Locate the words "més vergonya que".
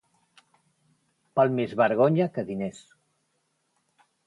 1.59-2.47